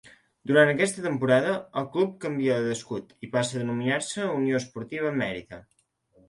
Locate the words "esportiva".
4.63-5.15